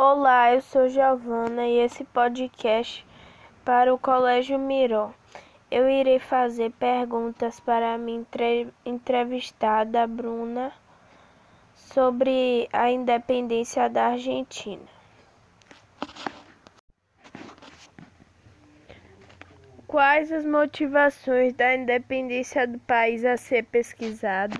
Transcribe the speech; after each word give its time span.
Olá, 0.00 0.54
eu 0.54 0.60
sou 0.60 0.88
Giovana 0.88 1.66
e 1.66 1.78
esse 1.78 2.04
podcast 2.04 3.04
para 3.64 3.92
o 3.92 3.98
Colégio 3.98 4.56
Miró. 4.56 5.10
Eu 5.68 5.90
irei 5.90 6.20
fazer 6.20 6.70
perguntas 6.70 7.58
para 7.58 7.94
a 7.94 7.98
minha 7.98 8.24
entrevistada 8.86 10.06
Bruna 10.06 10.70
sobre 11.74 12.68
a 12.72 12.88
independência 12.92 13.90
da 13.90 14.10
Argentina. 14.10 14.86
Quais 19.84 20.30
as 20.30 20.44
motivações 20.44 21.52
da 21.54 21.74
independência 21.74 22.68
do 22.68 22.78
país 22.78 23.24
a 23.24 23.36
ser 23.36 23.64
pesquisado? 23.64 24.58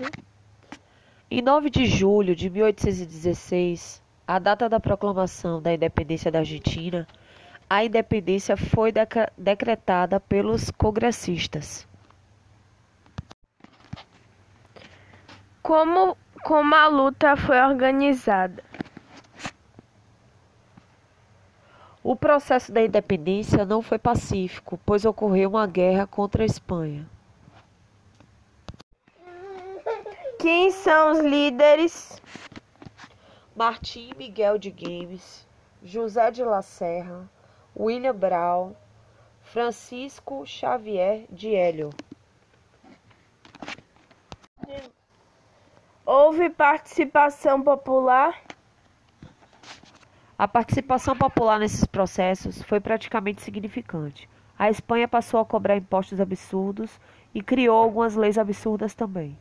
Em 1.31 1.41
9 1.41 1.69
de 1.69 1.85
julho 1.85 2.35
de 2.35 2.49
1816, 2.49 4.08
a 4.29 4.37
data 4.37 4.69
da 4.69 4.79
proclamação 4.79 5.59
da 5.59 5.73
independência 5.73 6.31
da 6.31 6.37
Argentina, 6.37 7.07
a 7.67 7.83
independência 7.83 8.55
foi 8.55 8.93
decretada 9.35 10.19
pelos 10.19 10.69
congressistas. 10.69 11.87
Como, 15.63 16.15
como 16.43 16.75
a 16.75 16.87
luta 16.87 17.35
foi 17.35 17.59
organizada? 17.59 18.63
O 22.03 22.15
processo 22.15 22.71
da 22.71 22.83
independência 22.83 23.65
não 23.65 23.81
foi 23.81 23.97
pacífico, 23.97 24.79
pois 24.85 25.05
ocorreu 25.05 25.49
uma 25.49 25.65
guerra 25.65 26.05
contra 26.05 26.43
a 26.43 26.45
Espanha. 26.45 27.03
Quem 30.37 30.69
são 30.69 31.13
os 31.13 31.19
líderes? 31.19 32.21
Martim 33.59 34.11
Miguel 34.17 34.57
de 34.57 34.71
Games, 34.71 35.45
José 35.83 36.31
de 36.31 36.45
La 36.45 36.61
Serra, 36.61 37.29
William 37.75 38.13
Brown, 38.13 38.73
Francisco 39.41 40.45
Xavier 40.45 41.25
de 41.29 41.53
Hélio. 41.53 41.89
Houve 46.05 46.49
participação 46.49 47.61
popular? 47.61 48.41
A 50.37 50.47
participação 50.47 51.17
popular 51.17 51.59
nesses 51.59 51.83
processos 51.83 52.61
foi 52.61 52.79
praticamente 52.79 53.41
significante. 53.41 54.29
A 54.57 54.69
Espanha 54.69 55.05
passou 55.05 55.37
a 55.37 55.45
cobrar 55.45 55.75
impostos 55.75 56.21
absurdos 56.21 56.97
e 57.35 57.43
criou 57.43 57.75
algumas 57.75 58.15
leis 58.15 58.37
absurdas 58.37 58.93
também. 58.93 59.37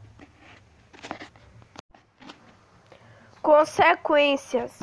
Consequências: 3.49 4.79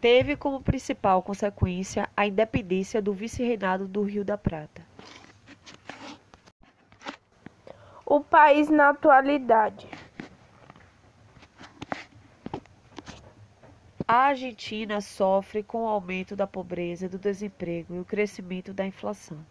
Teve 0.00 0.36
como 0.36 0.62
principal 0.62 1.22
consequência 1.22 2.08
a 2.16 2.26
independência 2.26 3.02
do 3.02 3.12
vice-reinado 3.12 3.86
do 3.86 4.02
Rio 4.02 4.24
da 4.24 4.38
Prata. 4.38 4.80
O 8.06 8.20
país 8.22 8.70
na 8.70 8.88
atualidade. 8.88 9.86
A 14.08 14.16
Argentina 14.28 15.02
sofre 15.02 15.62
com 15.62 15.84
o 15.84 15.88
aumento 15.88 16.34
da 16.34 16.46
pobreza 16.46 17.06
do 17.06 17.18
desemprego 17.18 17.96
e 17.96 18.00
o 18.00 18.04
crescimento 18.06 18.72
da 18.72 18.86
inflação. 18.86 19.44